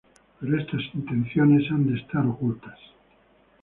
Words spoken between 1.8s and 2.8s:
que estar ocultas.